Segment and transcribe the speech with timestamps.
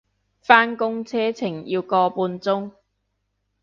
[0.41, 2.71] 返工車程要個半鐘